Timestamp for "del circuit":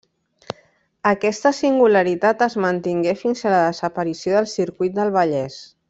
4.39-4.99